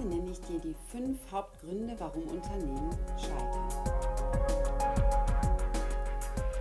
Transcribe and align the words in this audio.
Heute 0.00 0.14
nenne 0.14 0.30
ich 0.30 0.40
dir 0.40 0.58
die 0.58 0.74
fünf 0.90 1.18
Hauptgründe, 1.30 1.94
warum 1.98 2.26
Unternehmen 2.28 2.90
scheitern. 3.18 3.68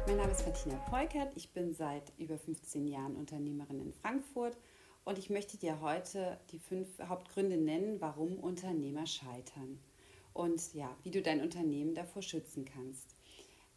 Mein 0.05 0.17
Name 0.17 0.31
ist 0.31 0.45
Martina 0.45 0.75
Peukert, 0.89 1.31
ich 1.37 1.53
bin 1.53 1.73
seit 1.73 2.11
über 2.17 2.37
15 2.37 2.85
Jahren 2.85 3.15
Unternehmerin 3.15 3.79
in 3.79 3.93
Frankfurt 3.93 4.57
und 5.05 5.17
ich 5.17 5.29
möchte 5.29 5.57
dir 5.57 5.79
heute 5.79 6.37
die 6.51 6.59
fünf 6.59 6.99
Hauptgründe 6.99 7.55
nennen, 7.55 8.01
warum 8.01 8.37
Unternehmer 8.39 9.07
scheitern 9.07 9.79
und 10.33 10.73
ja, 10.73 10.93
wie 11.03 11.11
du 11.11 11.21
dein 11.21 11.41
Unternehmen 11.41 11.95
davor 11.95 12.21
schützen 12.21 12.65
kannst. 12.65 13.15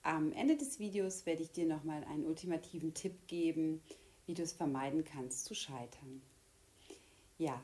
Am 0.02 0.32
Ende 0.32 0.56
des 0.56 0.80
Videos 0.80 1.24
werde 1.24 1.42
ich 1.44 1.52
dir 1.52 1.66
nochmal 1.66 2.02
einen 2.04 2.26
ultimativen 2.26 2.94
Tipp 2.94 3.28
geben, 3.28 3.80
wie 4.26 4.34
du 4.34 4.42
es 4.42 4.54
vermeiden 4.54 5.04
kannst 5.04 5.44
zu 5.44 5.54
scheitern. 5.54 6.20
Ja, 7.38 7.62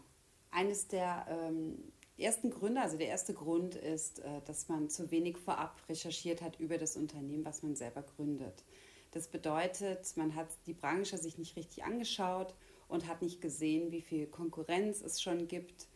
eines 0.51 0.88
der 0.88 1.27
ähm, 1.29 1.93
ersten 2.16 2.51
Gründe, 2.51 2.80
also 2.80 2.97
der 2.97 3.09
erste 3.09 3.34
Grund 3.34 3.75
ist, 3.75 4.20
äh, 4.20 4.41
dass 4.47 4.69
man 4.69 4.91
zu 4.91 5.11
wenig 5.11 5.37
vorab 5.37 5.80
recherchiert 5.88 6.43
hat 6.43 6.59
über 6.59 6.79
das 6.79 6.97
Unternehmen, 6.97 7.45
was 7.45 7.62
man 7.62 7.77
selber 7.77 8.02
gründet. 8.02 8.65
Das 9.12 9.29
bedeutet, 9.29 10.16
man 10.16 10.34
hat 10.34 10.48
die 10.66 10.74
Branche 10.74 11.16
sich 11.16 11.38
nicht 11.38 11.57
richtig 11.57 11.84
angeschaut 11.84 12.55
und 12.88 13.07
hat 13.07 13.23
nicht 13.23 13.41
gesehen, 13.41 13.91
wie 13.91 14.02
viel 14.02 14.27
Konkurrenz 14.27 15.01
es 15.01 15.23
schon 15.23 15.48
gibt. 15.48 15.87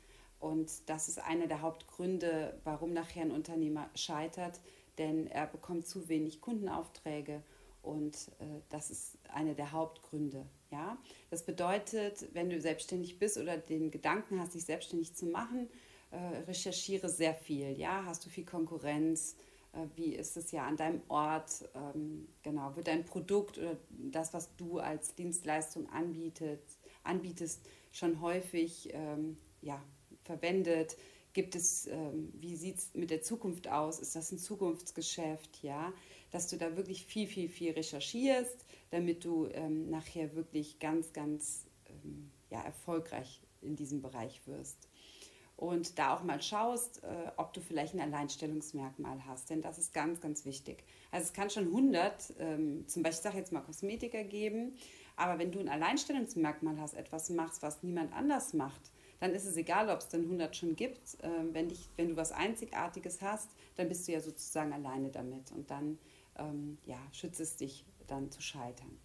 Und 0.40 0.88
das 0.88 1.08
ist 1.08 1.18
einer 1.18 1.46
der 1.46 1.62
Hauptgründe, 1.62 2.58
warum 2.64 2.92
nachher 2.92 3.22
ein 3.22 3.30
Unternehmer 3.30 3.88
scheitert, 3.94 4.60
denn 4.98 5.26
er 5.26 5.46
bekommt 5.46 5.86
zu 5.86 6.08
wenig 6.08 6.40
Kundenaufträge 6.40 7.42
und 7.82 8.14
äh, 8.38 8.60
das 8.68 8.90
ist 8.90 9.18
einer 9.28 9.54
der 9.54 9.72
Hauptgründe. 9.72 10.46
Ja? 10.72 10.98
Das 11.30 11.44
bedeutet, 11.44 12.26
wenn 12.32 12.50
du 12.50 12.60
selbstständig 12.60 13.18
bist 13.18 13.36
oder 13.36 13.58
den 13.58 13.90
Gedanken 13.90 14.40
hast, 14.40 14.54
dich 14.54 14.64
selbstständig 14.64 15.14
zu 15.14 15.26
machen, 15.26 15.68
äh, 16.10 16.16
recherchiere 16.48 17.08
sehr 17.08 17.34
viel. 17.34 17.78
Ja? 17.78 18.04
Hast 18.06 18.24
du 18.26 18.30
viel 18.30 18.44
Konkurrenz? 18.44 19.36
Äh, 19.72 19.86
wie 19.96 20.14
ist 20.14 20.36
es 20.36 20.50
ja 20.50 20.66
an 20.66 20.76
deinem 20.76 21.02
Ort? 21.08 21.68
Ähm, 21.74 22.26
genau, 22.42 22.74
wird 22.74 22.88
dein 22.88 23.04
Produkt 23.04 23.58
oder 23.58 23.76
das, 23.90 24.34
was 24.34 24.56
du 24.56 24.78
als 24.78 25.14
Dienstleistung 25.14 25.88
anbietet, 25.90 26.62
anbietest, 27.04 27.60
schon 27.92 28.20
häufig 28.20 28.88
ähm, 28.92 29.36
ja, 29.60 29.82
verwendet? 30.24 30.96
Gibt 31.34 31.54
es, 31.54 31.86
ähm, 31.86 32.30
wie 32.34 32.56
sieht 32.56 32.78
es 32.78 32.94
mit 32.94 33.10
der 33.10 33.22
Zukunft 33.22 33.68
aus? 33.68 34.00
Ist 34.00 34.16
das 34.16 34.32
ein 34.32 34.38
Zukunftsgeschäft? 34.38 35.62
Ja, 35.62 35.92
dass 36.30 36.48
du 36.48 36.56
da 36.56 36.76
wirklich 36.76 37.06
viel, 37.06 37.26
viel, 37.26 37.48
viel 37.48 37.72
recherchierst, 37.72 38.64
damit 38.92 39.24
du 39.24 39.46
ähm, 39.46 39.88
nachher 39.88 40.34
wirklich 40.36 40.78
ganz, 40.78 41.12
ganz 41.14 41.66
ähm, 41.86 42.30
ja, 42.50 42.60
erfolgreich 42.62 43.40
in 43.62 43.74
diesem 43.74 44.02
Bereich 44.02 44.46
wirst. 44.46 44.88
Und 45.56 45.98
da 45.98 46.14
auch 46.14 46.22
mal 46.22 46.42
schaust, 46.42 47.02
äh, 47.04 47.30
ob 47.36 47.54
du 47.54 47.60
vielleicht 47.60 47.94
ein 47.94 48.00
Alleinstellungsmerkmal 48.00 49.24
hast, 49.26 49.48
denn 49.48 49.62
das 49.62 49.78
ist 49.78 49.94
ganz, 49.94 50.20
ganz 50.20 50.44
wichtig. 50.44 50.84
Also 51.10 51.26
es 51.26 51.32
kann 51.32 51.48
schon 51.48 51.66
100, 51.66 52.34
ähm, 52.38 52.86
zum 52.86 53.02
Beispiel, 53.02 53.18
ich 53.18 53.22
sage 53.22 53.38
jetzt 53.38 53.52
mal 53.52 53.60
Kosmetiker 53.60 54.24
geben, 54.24 54.76
aber 55.16 55.38
wenn 55.38 55.52
du 55.52 55.60
ein 55.60 55.68
Alleinstellungsmerkmal 55.68 56.78
hast, 56.78 56.94
etwas 56.94 57.30
machst, 57.30 57.62
was 57.62 57.82
niemand 57.82 58.12
anders 58.12 58.52
macht, 58.52 58.90
dann 59.20 59.32
ist 59.32 59.46
es 59.46 59.56
egal, 59.56 59.88
ob 59.88 60.00
es 60.00 60.08
dann 60.08 60.22
100 60.22 60.54
schon 60.54 60.76
gibt. 60.76 61.16
Ähm, 61.22 61.54
wenn, 61.54 61.68
dich, 61.68 61.88
wenn 61.96 62.08
du 62.08 62.16
was 62.16 62.32
Einzigartiges 62.32 63.22
hast, 63.22 63.48
dann 63.76 63.88
bist 63.88 64.06
du 64.06 64.12
ja 64.12 64.20
sozusagen 64.20 64.72
alleine 64.72 65.10
damit 65.10 65.52
und 65.52 65.70
dann 65.70 65.98
ähm, 66.38 66.78
ja, 66.86 66.98
schützt 67.12 67.40
es 67.40 67.56
dich 67.56 67.84
dann 68.12 68.30
zu 68.30 68.40
scheitern. 68.40 68.98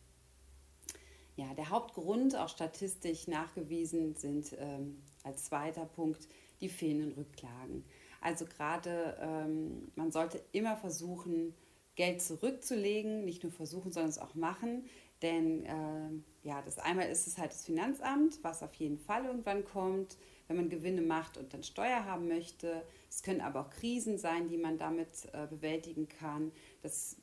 Ja, 1.35 1.53
der 1.53 1.69
Hauptgrund, 1.69 2.35
auch 2.35 2.49
statistisch 2.49 3.27
nachgewiesen, 3.27 4.15
sind 4.15 4.55
ähm, 4.59 5.01
als 5.23 5.45
zweiter 5.45 5.85
Punkt 5.85 6.27
die 6.61 6.69
fehlenden 6.69 7.13
Rücklagen. 7.13 7.85
Also 8.21 8.45
gerade 8.45 9.17
ähm, 9.21 9.91
man 9.95 10.11
sollte 10.11 10.41
immer 10.51 10.75
versuchen, 10.75 11.53
Geld 11.95 12.21
zurückzulegen, 12.21 13.23
nicht 13.23 13.43
nur 13.43 13.51
versuchen, 13.51 13.91
sondern 13.91 14.09
es 14.09 14.19
auch 14.19 14.35
machen. 14.35 14.85
Denn 15.21 15.63
äh, 15.65 16.47
ja, 16.47 16.61
das 16.61 16.77
einmal 16.77 17.09
ist 17.09 17.27
es 17.27 17.37
halt 17.37 17.51
das 17.51 17.65
Finanzamt, 17.65 18.39
was 18.43 18.61
auf 18.63 18.73
jeden 18.75 18.99
Fall 18.99 19.25
irgendwann 19.25 19.63
kommt, 19.63 20.17
wenn 20.47 20.57
man 20.57 20.69
Gewinne 20.69 21.01
macht 21.01 21.37
und 21.37 21.53
dann 21.53 21.63
Steuer 21.63 22.05
haben 22.05 22.27
möchte. 22.27 22.83
Es 23.09 23.23
können 23.23 23.41
aber 23.41 23.61
auch 23.61 23.69
Krisen 23.69 24.17
sein, 24.17 24.47
die 24.47 24.57
man 24.57 24.77
damit 24.77 25.27
äh, 25.33 25.47
bewältigen 25.47 26.07
kann. 26.07 26.51
Das, 26.81 27.17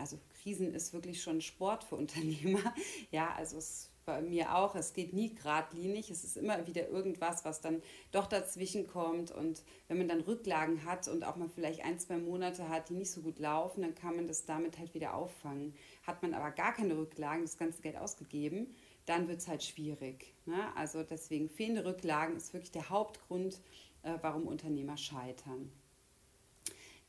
also 0.00 0.18
Krisen 0.42 0.74
ist 0.74 0.92
wirklich 0.92 1.22
schon 1.22 1.40
Sport 1.40 1.84
für 1.84 1.96
Unternehmer. 1.96 2.74
Ja, 3.10 3.34
also 3.36 3.58
es 3.58 3.90
bei 4.10 4.22
mir 4.22 4.56
auch, 4.56 4.74
es 4.74 4.92
geht 4.92 5.12
nie 5.12 5.34
geradlinig, 5.34 6.10
es 6.10 6.24
ist 6.24 6.36
immer 6.36 6.66
wieder 6.66 6.88
irgendwas, 6.88 7.44
was 7.44 7.60
dann 7.60 7.82
doch 8.10 8.26
dazwischen 8.26 8.88
kommt 8.88 9.30
und 9.30 9.62
wenn 9.86 9.98
man 9.98 10.08
dann 10.08 10.22
Rücklagen 10.22 10.84
hat 10.84 11.06
und 11.06 11.22
auch 11.22 11.36
mal 11.36 11.48
vielleicht 11.48 11.84
ein, 11.84 11.98
zwei 11.98 12.18
Monate 12.18 12.68
hat, 12.68 12.88
die 12.88 12.94
nicht 12.94 13.12
so 13.12 13.20
gut 13.20 13.38
laufen, 13.38 13.82
dann 13.82 13.94
kann 13.94 14.16
man 14.16 14.26
das 14.26 14.46
damit 14.46 14.78
halt 14.78 14.94
wieder 14.94 15.14
auffangen. 15.14 15.74
Hat 16.02 16.22
man 16.22 16.34
aber 16.34 16.50
gar 16.50 16.72
keine 16.72 16.96
Rücklagen, 16.96 17.42
das 17.42 17.58
ganze 17.58 17.82
Geld 17.82 17.96
ausgegeben, 17.96 18.74
dann 19.06 19.28
wird 19.28 19.38
es 19.38 19.48
halt 19.48 19.62
schwierig. 19.62 20.34
Ne? 20.46 20.74
Also 20.76 21.02
deswegen 21.02 21.48
fehlende 21.48 21.84
Rücklagen 21.84 22.36
ist 22.36 22.52
wirklich 22.52 22.72
der 22.72 22.90
Hauptgrund, 22.90 23.60
äh, 24.02 24.18
warum 24.22 24.46
Unternehmer 24.46 24.96
scheitern. 24.96 25.70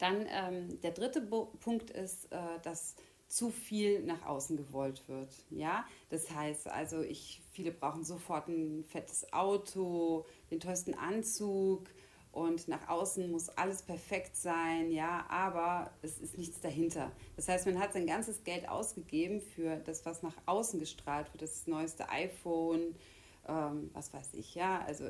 Dann 0.01 0.25
ähm, 0.29 0.81
der 0.81 0.91
dritte 0.91 1.21
Bo 1.21 1.45
Punkt 1.59 1.91
ist, 1.91 2.31
äh, 2.31 2.37
dass 2.63 2.95
zu 3.27 3.51
viel 3.51 4.03
nach 4.03 4.25
außen 4.25 4.57
gewollt 4.57 5.07
wird. 5.07 5.29
Ja, 5.51 5.85
das 6.09 6.31
heißt 6.31 6.67
also, 6.67 7.01
ich, 7.01 7.41
viele 7.51 7.71
brauchen 7.71 8.03
sofort 8.03 8.47
ein 8.47 8.83
fettes 8.83 9.31
Auto, 9.31 10.25
den 10.49 10.59
teuersten 10.59 10.95
Anzug 10.95 11.87
und 12.31 12.67
nach 12.67 12.89
außen 12.89 13.29
muss 13.31 13.49
alles 13.49 13.83
perfekt 13.83 14.35
sein. 14.35 14.91
Ja, 14.91 15.27
aber 15.29 15.91
es 16.01 16.17
ist 16.17 16.35
nichts 16.35 16.59
dahinter. 16.61 17.11
Das 17.35 17.47
heißt, 17.47 17.67
man 17.67 17.79
hat 17.79 17.93
sein 17.93 18.07
ganzes 18.07 18.43
Geld 18.43 18.67
ausgegeben 18.67 19.39
für 19.39 19.77
das, 19.77 20.03
was 20.03 20.23
nach 20.23 20.35
außen 20.47 20.79
gestrahlt 20.79 21.31
wird, 21.31 21.43
das 21.43 21.67
neueste 21.67 22.09
iPhone. 22.09 22.95
Ähm, 23.47 23.91
was 23.93 24.11
weiß 24.13 24.33
ich, 24.33 24.55
ja, 24.55 24.81
also 24.85 25.05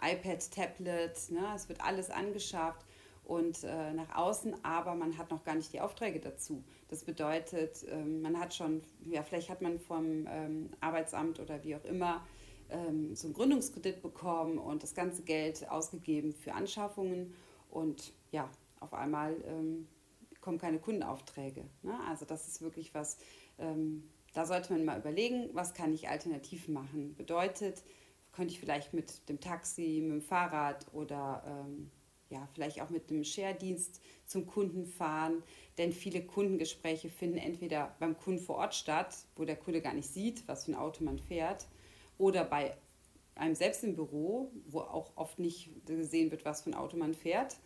iPad, 0.00 0.50
Tablet, 0.52 1.30
ne, 1.30 1.52
es 1.54 1.68
wird 1.68 1.80
alles 1.80 2.10
angeschafft 2.10 2.84
und 3.30 3.62
äh, 3.62 3.92
nach 3.92 4.16
außen, 4.16 4.64
aber 4.64 4.96
man 4.96 5.16
hat 5.16 5.30
noch 5.30 5.44
gar 5.44 5.54
nicht 5.54 5.72
die 5.72 5.80
Aufträge 5.80 6.18
dazu. 6.18 6.64
Das 6.88 7.04
bedeutet, 7.04 7.86
ähm, 7.88 8.22
man 8.22 8.40
hat 8.40 8.52
schon, 8.52 8.82
ja, 9.04 9.22
vielleicht 9.22 9.50
hat 9.50 9.62
man 9.62 9.78
vom 9.78 10.26
ähm, 10.28 10.70
Arbeitsamt 10.80 11.38
oder 11.38 11.62
wie 11.62 11.76
auch 11.76 11.84
immer 11.84 12.26
ähm, 12.70 13.14
so 13.14 13.28
einen 13.28 13.34
Gründungskredit 13.34 14.02
bekommen 14.02 14.58
und 14.58 14.82
das 14.82 14.96
ganze 14.96 15.22
Geld 15.22 15.70
ausgegeben 15.70 16.32
für 16.32 16.54
Anschaffungen 16.54 17.32
und 17.70 18.12
ja, 18.32 18.50
auf 18.80 18.92
einmal 18.94 19.36
ähm, 19.46 19.86
kommen 20.40 20.58
keine 20.58 20.80
Kundenaufträge. 20.80 21.62
Ne? 21.82 21.94
Also 22.08 22.24
das 22.24 22.48
ist 22.48 22.62
wirklich 22.62 22.94
was, 22.94 23.16
ähm, 23.60 24.10
da 24.34 24.44
sollte 24.44 24.72
man 24.72 24.84
mal 24.84 24.98
überlegen, 24.98 25.50
was 25.52 25.72
kann 25.72 25.94
ich 25.94 26.08
alternativ 26.08 26.66
machen. 26.66 27.14
Bedeutet, 27.14 27.84
könnte 28.32 28.52
ich 28.54 28.58
vielleicht 28.58 28.92
mit 28.92 29.28
dem 29.28 29.38
Taxi, 29.38 30.00
mit 30.02 30.10
dem 30.10 30.22
Fahrrad 30.22 30.92
oder 30.92 31.44
ähm, 31.46 31.92
ja, 32.30 32.48
vielleicht 32.54 32.80
auch 32.80 32.90
mit 32.90 33.10
einem 33.10 33.24
Share-Dienst 33.24 34.00
zum 34.24 34.46
Kunden 34.46 34.86
fahren, 34.86 35.42
denn 35.78 35.92
viele 35.92 36.24
Kundengespräche 36.24 37.10
finden 37.10 37.38
entweder 37.38 37.94
beim 37.98 38.16
Kunden 38.16 38.40
vor 38.40 38.56
Ort 38.56 38.74
statt, 38.74 39.14
wo 39.36 39.44
der 39.44 39.56
Kunde 39.56 39.82
gar 39.82 39.94
nicht 39.94 40.08
sieht, 40.08 40.46
was 40.46 40.64
für 40.64 40.72
ein 40.72 40.76
Auto 40.76 41.04
man 41.04 41.18
fährt, 41.18 41.66
oder 42.18 42.44
bei 42.44 42.76
einem 43.34 43.54
selbst 43.54 43.82
im 43.84 43.94
Büro, 43.94 44.52
wo 44.66 44.80
auch 44.80 45.12
oft 45.16 45.38
nicht 45.38 45.70
gesehen 45.86 46.30
wird, 46.30 46.44
was 46.44 46.62
für 46.62 46.70
ein 46.70 46.74
Auto 46.74 46.96
man 46.96 47.14
fährt, 47.14 47.56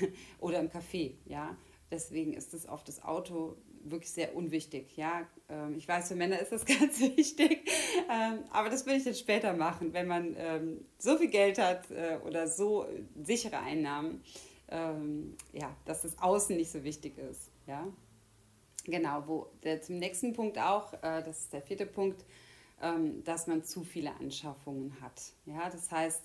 oder 0.40 0.60
im 0.60 0.70
Café, 0.70 1.14
ja. 1.26 1.56
Deswegen 1.90 2.32
ist 2.32 2.54
es 2.54 2.66
oft 2.66 2.88
das 2.88 3.04
Auto 3.04 3.56
wirklich 3.84 4.10
sehr 4.10 4.34
unwichtig. 4.34 4.96
Ja, 4.96 5.26
ähm, 5.48 5.76
ich 5.76 5.86
weiß, 5.86 6.08
für 6.08 6.14
Männer 6.14 6.38
ist 6.38 6.52
das 6.52 6.64
ganz 6.66 7.00
wichtig, 7.00 7.68
ähm, 8.10 8.40
aber 8.50 8.70
das 8.70 8.86
will 8.86 8.96
ich 8.96 9.04
jetzt 9.04 9.20
später 9.20 9.52
machen, 9.52 9.92
wenn 9.92 10.06
man 10.06 10.34
ähm, 10.36 10.84
so 10.98 11.16
viel 11.16 11.28
Geld 11.28 11.58
hat 11.58 11.90
äh, 11.90 12.18
oder 12.26 12.48
so 12.48 12.86
sichere 13.22 13.58
Einnahmen, 13.58 14.22
ja, 15.52 15.76
dass 15.84 16.02
das 16.02 16.18
Außen 16.18 16.56
nicht 16.56 16.72
so 16.72 16.82
wichtig 16.82 17.18
ist. 17.18 17.50
Ja, 17.66 17.86
genau. 18.86 19.22
Wo 19.26 19.46
der, 19.62 19.82
zum 19.82 19.98
nächsten 19.98 20.32
Punkt 20.32 20.58
auch, 20.58 20.94
äh, 20.94 21.22
das 21.22 21.40
ist 21.40 21.52
der 21.52 21.62
vierte 21.62 21.86
Punkt, 21.86 22.24
dass 23.24 23.46
man 23.46 23.62
zu 23.62 23.84
viele 23.84 24.10
Anschaffungen 24.16 25.00
hat. 25.00 25.20
Ja, 25.46 25.70
das 25.70 25.92
heißt 25.92 26.22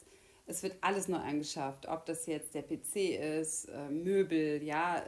es 0.50 0.64
wird 0.64 0.78
alles 0.82 1.08
neu 1.08 1.20
angeschafft, 1.20 1.88
ob 1.88 2.08
das 2.08 2.26
jetzt 2.26 2.56
der 2.56 2.64
PC 2.64 3.40
ist, 3.40 3.66
äh, 3.66 3.88
Möbel, 3.90 4.64
ja, 4.64 5.04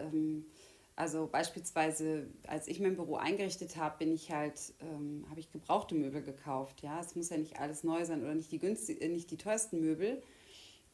also 0.96 1.28
beispielsweise, 1.28 2.28
als 2.46 2.68
ich 2.68 2.80
mein 2.80 2.96
Büro 2.96 3.16
eingerichtet 3.16 3.78
habe, 3.78 3.98
bin 4.00 4.14
ich 4.14 4.32
halt, 4.32 4.74
ähm, 4.82 5.26
habe 5.30 5.40
ich 5.40 5.52
gebrauchte 5.52 5.96
Möbel 5.96 6.22
gekauft. 6.22 6.82
Ja, 6.84 7.00
es 7.00 7.16
muss 7.16 7.30
ja 7.30 7.38
nicht 7.38 7.60
alles 7.60 7.84
neu 7.84 8.04
sein 8.06 8.22
oder 8.22 8.36
nicht 8.36 8.52
die 8.52 8.60
günstig, 8.60 9.02
äh, 9.02 9.08
nicht 9.08 9.32
die 9.32 9.38
teuersten 9.38 9.80
Möbel. 9.80 10.22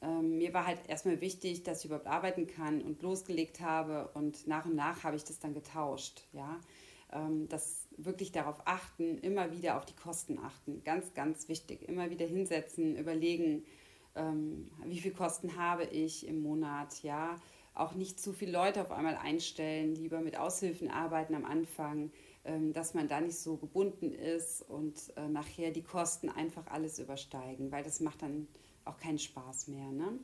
Ähm, 0.02 0.38
mir 0.38 0.54
war 0.54 0.68
halt 0.68 0.80
erstmal 0.88 1.22
wichtig, 1.22 1.64
dass 1.64 1.80
ich 1.80 1.86
überhaupt 1.86 2.08
arbeiten 2.08 2.46
kann 2.48 2.82
und 2.82 3.02
losgelegt 3.02 3.60
habe 3.62 4.10
und 4.14 4.48
nach 4.48 4.66
und 4.66 4.76
nach 4.76 5.04
habe 5.04 5.16
ich 5.16 5.24
das 5.24 5.40
dann 5.40 5.54
getauscht. 5.54 6.22
Ja, 6.34 6.60
ähm, 7.12 7.48
das 7.50 7.88
wirklich 7.98 8.32
darauf 8.32 8.62
achten, 8.66 9.18
immer 9.20 9.52
wieder 9.52 9.78
auf 9.78 9.86
die 9.86 9.96
Kosten 9.96 10.38
achten, 10.40 10.84
ganz, 10.84 11.14
ganz 11.16 11.50
wichtig. 11.50 11.88
Immer 11.90 12.12
wieder 12.12 12.28
hinsetzen, 12.28 12.96
überlegen, 12.96 13.66
ähm, 14.16 14.70
wie 14.86 15.00
viel 15.00 15.12
Kosten 15.12 15.58
habe 15.58 15.86
ich 15.86 16.28
im 16.28 16.42
Monat, 16.42 17.02
ja. 17.04 17.36
Auch 17.78 17.94
nicht 17.94 18.20
zu 18.20 18.34
viele 18.34 18.52
Leute 18.52 18.82
auf 18.82 18.92
einmal 18.92 19.16
einstellen, 19.16 19.94
lieber 19.94 20.20
mit 20.20 20.38
Aushilfen 20.38 20.90
arbeiten 20.90 21.36
am 21.36 21.46
Anfang, 21.46 22.12
ähm, 22.44 22.74
dass 22.74 22.94
man 22.96 23.08
da 23.08 23.22
nicht 23.22 23.38
so 23.38 23.58
gebunden 23.58 24.14
ist 24.14 24.64
und 24.64 24.96
äh, 25.16 25.28
nachher 25.28 25.70
die 25.72 25.84
Kosten 25.84 26.30
einfach 26.30 26.66
alles 26.68 26.98
übersteigen, 26.98 27.72
weil 27.72 27.84
das 27.84 28.00
macht 28.00 28.24
dann 28.24 28.48
auch 28.84 28.98
keinen 28.98 29.20
Spaß 29.20 29.68
mehr. 29.68 29.92
Ne? 29.92 30.20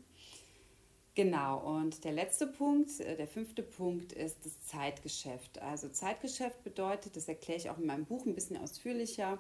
Genau, 1.16 1.60
und 1.78 2.04
der 2.04 2.14
letzte 2.14 2.48
Punkt, 2.48 3.00
äh, 3.02 3.16
der 3.16 3.28
fünfte 3.28 3.62
Punkt 3.62 4.14
ist 4.14 4.46
das 4.46 4.60
Zeitgeschäft. 4.64 5.62
Also 5.62 5.90
Zeitgeschäft 5.90 6.64
bedeutet, 6.64 7.16
das 7.16 7.28
erkläre 7.28 7.60
ich 7.60 7.70
auch 7.70 7.78
in 7.78 7.86
meinem 7.86 8.06
Buch 8.06 8.26
ein 8.26 8.34
bisschen 8.34 8.58
ausführlicher, 8.58 9.40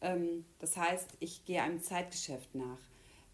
ähm, 0.00 0.44
das 0.60 0.76
heißt, 0.76 1.16
ich 1.18 1.44
gehe 1.44 1.62
einem 1.62 1.82
Zeitgeschäft 1.82 2.54
nach. 2.54 2.78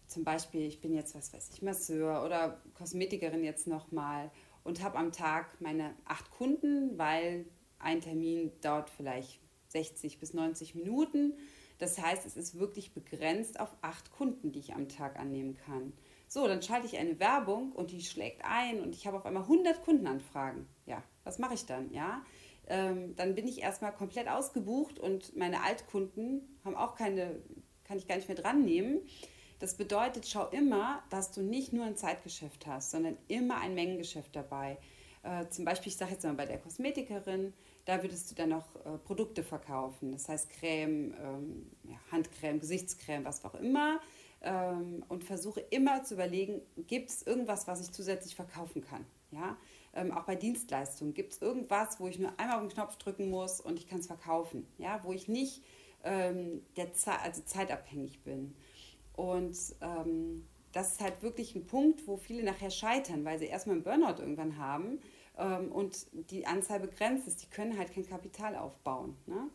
Zum 0.07 0.23
Beispiel, 0.23 0.61
ich 0.61 0.79
bin 0.81 0.93
jetzt, 0.93 1.15
was 1.15 1.33
weiß 1.33 1.49
ich, 1.53 1.61
Masseur 1.61 2.23
oder 2.23 2.61
Kosmetikerin 2.75 3.43
jetzt 3.43 3.67
nochmal 3.67 4.31
und 4.63 4.81
habe 4.81 4.97
am 4.97 5.11
Tag 5.11 5.59
meine 5.61 5.93
acht 6.05 6.31
Kunden, 6.31 6.97
weil 6.97 7.45
ein 7.79 8.01
Termin 8.01 8.51
dauert 8.61 8.89
vielleicht 8.89 9.39
60 9.69 10.19
bis 10.19 10.33
90 10.33 10.75
Minuten. 10.75 11.33
Das 11.77 12.01
heißt, 12.01 12.25
es 12.25 12.37
ist 12.37 12.57
wirklich 12.57 12.93
begrenzt 12.93 13.59
auf 13.59 13.75
acht 13.81 14.11
Kunden, 14.11 14.51
die 14.51 14.59
ich 14.59 14.73
am 14.73 14.89
Tag 14.89 15.19
annehmen 15.19 15.55
kann. 15.55 15.93
So, 16.27 16.47
dann 16.47 16.61
schalte 16.61 16.87
ich 16.87 16.97
eine 16.97 17.19
Werbung 17.19 17.71
und 17.71 17.91
die 17.91 18.01
schlägt 18.01 18.43
ein 18.43 18.81
und 18.81 18.95
ich 18.95 19.07
habe 19.07 19.17
auf 19.17 19.25
einmal 19.25 19.43
100 19.43 19.83
Kundenanfragen. 19.83 20.67
Ja, 20.85 21.03
was 21.23 21.39
mache 21.39 21.53
ich 21.53 21.65
dann? 21.65 21.93
Ja, 21.93 22.25
ähm, 22.67 23.15
dann 23.15 23.35
bin 23.35 23.47
ich 23.47 23.61
erstmal 23.61 23.93
komplett 23.93 24.27
ausgebucht 24.27 24.99
und 24.99 25.35
meine 25.37 25.63
Altkunden 25.63 26.59
haben 26.65 26.75
auch 26.75 26.95
keine, 26.95 27.41
kann 27.85 27.97
ich 27.97 28.07
gar 28.07 28.15
nicht 28.15 28.27
mehr 28.27 28.37
dran 28.37 28.65
nehmen. 28.65 29.01
Das 29.59 29.75
bedeutet, 29.75 30.27
schau 30.27 30.47
immer, 30.49 31.03
dass 31.09 31.31
du 31.31 31.41
nicht 31.41 31.73
nur 31.73 31.85
ein 31.85 31.95
Zeitgeschäft 31.95 32.67
hast, 32.67 32.91
sondern 32.91 33.17
immer 33.27 33.59
ein 33.59 33.73
Mengengeschäft 33.73 34.35
dabei. 34.35 34.77
Äh, 35.23 35.49
zum 35.49 35.65
Beispiel, 35.65 35.91
ich 35.91 35.97
sage 35.97 36.11
jetzt 36.11 36.23
mal 36.23 36.33
bei 36.33 36.45
der 36.45 36.59
Kosmetikerin, 36.59 37.53
da 37.85 38.01
würdest 38.03 38.29
du 38.29 38.35
dann 38.35 38.49
noch 38.49 38.75
äh, 38.85 38.97
Produkte 39.03 39.43
verkaufen. 39.43 40.11
Das 40.11 40.29
heißt 40.29 40.49
Creme, 40.49 41.13
ähm, 41.19 41.71
ja, 41.83 41.97
Handcreme, 42.11 42.59
Gesichtscreme, 42.59 43.25
was 43.25 43.43
auch 43.43 43.55
immer. 43.55 43.99
Ähm, 44.41 45.03
und 45.07 45.23
versuche 45.23 45.61
immer 45.61 46.03
zu 46.03 46.13
überlegen, 46.13 46.61
gibt 46.85 47.09
es 47.09 47.25
irgendwas, 47.25 47.67
was 47.67 47.81
ich 47.81 47.91
zusätzlich 47.91 48.35
verkaufen 48.35 48.81
kann. 48.81 49.05
Ja? 49.31 49.57
Ähm, 49.95 50.11
auch 50.11 50.25
bei 50.25 50.35
Dienstleistungen 50.35 51.13
gibt 51.13 51.33
es 51.33 51.41
irgendwas, 51.41 51.99
wo 51.99 52.07
ich 52.07 52.19
nur 52.19 52.31
einmal 52.37 52.57
auf 52.57 52.61
den 52.61 52.69
Knopf 52.69 52.97
drücken 52.97 53.29
muss 53.29 53.59
und 53.59 53.79
ich 53.79 53.87
kann 53.87 53.99
es 53.99 54.07
verkaufen. 54.07 54.67
Ja? 54.77 55.01
Wo 55.03 55.11
ich 55.11 55.27
nicht 55.27 55.63
ähm, 56.03 56.61
der 56.75 56.93
Ze 56.93 57.19
also 57.19 57.41
zeitabhängig 57.41 58.21
bin. 58.23 58.55
Und 59.17 59.57
ähm, 59.81 60.47
das 60.71 60.93
ist 60.93 61.01
halt 61.01 61.23
wirklich 61.23 61.55
ein 61.55 61.65
Punkt, 61.65 62.07
wo 62.07 62.17
viele 62.17 62.43
nachher 62.43 62.69
scheitern, 62.69 63.25
weil 63.25 63.39
sie 63.39 63.47
erstmal 63.47 63.75
einen 63.75 63.83
Burnout 63.83 64.21
irgendwann 64.21 64.57
haben 64.57 64.99
ähm, 65.37 65.71
und 65.71 66.05
die 66.29 66.45
Anzahl 66.45 66.79
begrenzt 66.79 67.27
ist. 67.27 67.41
Die 67.41 67.49
können 67.49 67.77
halt 67.77 67.91
kein 67.91 68.05
Kapital 68.05 68.55
aufbauen. 68.55 69.17
Ne? 69.25 69.49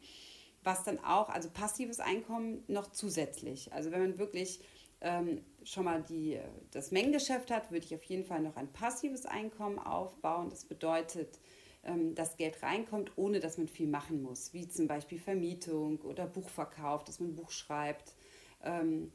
Was 0.64 0.82
dann 0.82 0.98
auch, 0.98 1.28
also 1.28 1.48
passives 1.48 2.00
Einkommen 2.00 2.64
noch 2.66 2.90
zusätzlich. 2.90 3.72
Also 3.72 3.92
wenn 3.92 4.00
man 4.00 4.18
wirklich 4.18 4.64
ähm, 5.00 5.44
schon 5.62 5.84
mal 5.84 6.02
die, 6.02 6.40
das 6.72 6.90
Mengengeschäft 6.90 7.52
hat, 7.52 7.70
würde 7.70 7.86
ich 7.86 7.94
auf 7.94 8.02
jeden 8.04 8.24
Fall 8.24 8.40
noch 8.40 8.56
ein 8.56 8.72
passives 8.72 9.26
Einkommen 9.26 9.78
aufbauen. 9.78 10.50
Das 10.50 10.64
bedeutet, 10.64 11.38
ähm, 11.84 12.16
dass 12.16 12.36
Geld 12.36 12.64
reinkommt, 12.64 13.12
ohne 13.16 13.38
dass 13.38 13.58
man 13.58 13.68
viel 13.68 13.86
machen 13.86 14.22
muss, 14.22 14.52
wie 14.54 14.68
zum 14.68 14.88
Beispiel 14.88 15.20
Vermietung 15.20 16.00
oder 16.00 16.26
Buchverkauf, 16.26 17.04
dass 17.04 17.20
man 17.20 17.30
ein 17.30 17.36
Buch 17.36 17.52
schreibt, 17.52 18.16
ähm, 18.64 19.12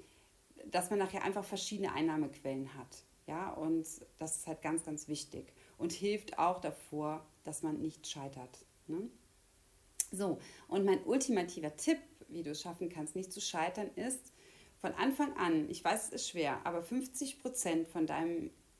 dass 0.65 0.89
man 0.89 0.99
nachher 0.99 1.23
einfach 1.23 1.45
verschiedene 1.45 1.93
Einnahmequellen 1.93 2.73
hat. 2.77 3.03
Ja, 3.27 3.51
und 3.51 3.85
das 4.17 4.37
ist 4.37 4.47
halt 4.47 4.61
ganz, 4.61 4.85
ganz 4.85 5.07
wichtig 5.07 5.53
und 5.77 5.91
hilft 5.91 6.39
auch 6.39 6.61
davor, 6.61 7.25
dass 7.43 7.61
man 7.61 7.81
nicht 7.81 8.07
scheitert. 8.07 8.65
Ne? 8.87 9.09
So, 10.11 10.39
und 10.69 10.85
mein 10.85 11.03
ultimativer 11.03 11.75
Tipp, 11.75 11.99
wie 12.29 12.43
du 12.43 12.51
es 12.51 12.61
schaffen 12.61 12.89
kannst, 12.89 13.15
nicht 13.15 13.33
zu 13.33 13.41
scheitern, 13.41 13.89
ist, 13.95 14.31
von 14.79 14.93
Anfang 14.93 15.35
an, 15.37 15.69
ich 15.69 15.83
weiß, 15.83 16.07
es 16.07 16.13
ist 16.13 16.29
schwer, 16.29 16.59
aber 16.63 16.81
50 16.81 17.41
Prozent 17.41 17.87
von, 17.87 18.07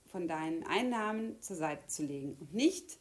von 0.06 0.28
deinen 0.28 0.64
Einnahmen 0.66 1.42
zur 1.42 1.56
Seite 1.56 1.88
zu 1.88 2.06
legen 2.06 2.38
und 2.40 2.54
nicht 2.54 2.98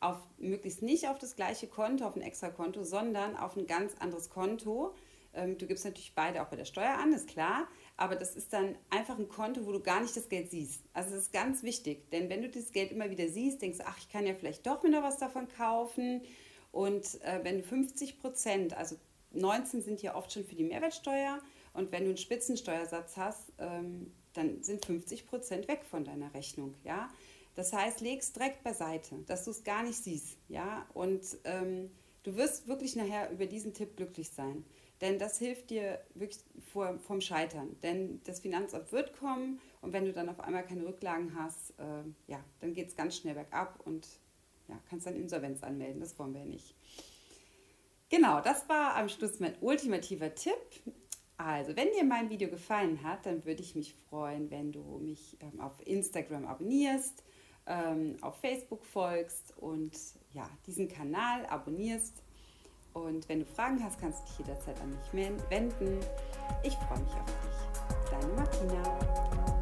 auf, 0.00 0.18
möglichst 0.36 0.82
nicht 0.82 1.08
auf 1.08 1.18
das 1.18 1.36
gleiche 1.36 1.66
Konto, 1.66 2.04
auf 2.04 2.16
ein 2.16 2.22
extra 2.22 2.50
Konto, 2.50 2.84
sondern 2.84 3.36
auf 3.36 3.56
ein 3.56 3.66
ganz 3.66 3.94
anderes 3.98 4.28
Konto. 4.28 4.94
Ähm, 5.32 5.56
du 5.56 5.66
gibst 5.66 5.84
natürlich 5.84 6.14
beide 6.14 6.42
auch 6.42 6.48
bei 6.48 6.56
der 6.56 6.66
Steuer 6.66 6.98
an, 6.98 7.12
ist 7.12 7.28
klar, 7.28 7.66
aber 7.96 8.16
das 8.16 8.34
ist 8.34 8.52
dann 8.52 8.76
einfach 8.90 9.18
ein 9.18 9.28
Konto, 9.28 9.66
wo 9.66 9.72
du 9.72 9.80
gar 9.80 10.00
nicht 10.00 10.16
das 10.16 10.28
Geld 10.28 10.50
siehst. 10.50 10.82
Also 10.92 11.10
das 11.10 11.24
ist 11.24 11.32
ganz 11.32 11.62
wichtig, 11.62 12.10
denn 12.10 12.28
wenn 12.28 12.42
du 12.42 12.48
das 12.48 12.72
Geld 12.72 12.90
immer 12.90 13.10
wieder 13.10 13.28
siehst, 13.28 13.62
denkst 13.62 13.78
du, 13.78 13.86
ach, 13.86 13.98
ich 13.98 14.08
kann 14.10 14.26
ja 14.26 14.34
vielleicht 14.34 14.66
doch 14.66 14.82
mir 14.82 14.90
noch 14.90 15.02
was 15.02 15.18
davon 15.18 15.48
kaufen. 15.48 16.22
Und 16.72 17.22
äh, 17.22 17.40
wenn 17.42 17.58
du 17.58 17.62
50 17.62 18.18
Prozent, 18.18 18.76
also 18.76 18.96
19 19.32 19.82
sind 19.82 20.02
ja 20.02 20.16
oft 20.16 20.32
schon 20.32 20.44
für 20.44 20.56
die 20.56 20.64
Mehrwertsteuer, 20.64 21.40
und 21.74 21.90
wenn 21.90 22.04
du 22.04 22.10
einen 22.10 22.16
Spitzensteuersatz 22.16 23.16
hast, 23.16 23.52
ähm, 23.58 24.12
dann 24.32 24.62
sind 24.62 24.86
50 24.86 25.26
Prozent 25.26 25.68
weg 25.68 25.84
von 25.84 26.04
deiner 26.04 26.32
Rechnung. 26.32 26.74
Ja? 26.84 27.10
Das 27.56 27.72
heißt, 27.72 28.00
leg 28.00 28.20
es 28.20 28.32
direkt 28.32 28.62
beiseite, 28.62 29.16
dass 29.26 29.44
du 29.44 29.50
es 29.50 29.64
gar 29.64 29.82
nicht 29.82 30.02
siehst. 30.02 30.38
Ja? 30.48 30.86
Und 30.94 31.22
ähm, 31.44 31.90
du 32.22 32.36
wirst 32.36 32.68
wirklich 32.68 32.96
nachher 32.96 33.30
über 33.30 33.46
diesen 33.46 33.74
Tipp 33.74 33.96
glücklich 33.96 34.30
sein. 34.30 34.64
Denn 35.04 35.18
das 35.18 35.38
hilft 35.38 35.68
dir 35.68 36.00
wirklich 36.14 36.42
vor, 36.72 36.98
vom 36.98 37.20
Scheitern. 37.20 37.76
Denn 37.82 38.22
das 38.24 38.40
Finanzamt 38.40 38.90
wird 38.90 39.12
kommen 39.12 39.60
und 39.82 39.92
wenn 39.92 40.06
du 40.06 40.14
dann 40.14 40.30
auf 40.30 40.40
einmal 40.40 40.64
keine 40.64 40.86
Rücklagen 40.86 41.38
hast, 41.38 41.78
äh, 41.78 42.04
ja, 42.26 42.42
dann 42.60 42.72
geht 42.72 42.88
es 42.88 42.96
ganz 42.96 43.18
schnell 43.18 43.34
bergab 43.34 43.80
und 43.84 44.08
ja, 44.66 44.80
kannst 44.88 45.06
dann 45.06 45.14
Insolvenz 45.14 45.62
anmelden. 45.62 46.00
Das 46.00 46.18
wollen 46.18 46.32
wir 46.32 46.46
nicht. 46.46 46.74
Genau, 48.08 48.40
das 48.40 48.66
war 48.70 48.96
am 48.96 49.10
Schluss 49.10 49.40
mein 49.40 49.54
ultimativer 49.60 50.34
Tipp. 50.34 50.54
Also, 51.36 51.76
wenn 51.76 51.92
dir 51.92 52.04
mein 52.04 52.30
Video 52.30 52.48
gefallen 52.48 53.02
hat, 53.02 53.26
dann 53.26 53.44
würde 53.44 53.60
ich 53.60 53.74
mich 53.74 53.94
freuen, 54.08 54.50
wenn 54.50 54.72
du 54.72 55.00
mich 55.02 55.36
ähm, 55.40 55.60
auf 55.60 55.86
Instagram 55.86 56.46
abonnierst, 56.46 57.22
ähm, 57.66 58.16
auf 58.22 58.36
Facebook 58.40 58.86
folgst 58.86 59.52
und 59.58 59.92
ja, 60.32 60.48
diesen 60.66 60.88
Kanal 60.88 61.44
abonnierst. 61.44 62.23
Und 62.94 63.28
wenn 63.28 63.40
du 63.40 63.46
Fragen 63.46 63.82
hast, 63.82 64.00
kannst 64.00 64.22
du 64.22 64.26
dich 64.26 64.38
jederzeit 64.38 64.80
an 64.80 64.90
mich 64.90 65.40
wenden. 65.50 66.00
Ich 66.62 66.74
freue 66.74 67.00
mich 67.00 67.12
auf 67.12 67.26
dich. 67.26 68.10
Deine 68.10 68.32
Martina. 68.34 69.53